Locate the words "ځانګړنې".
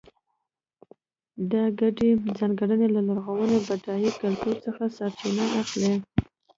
2.37-2.87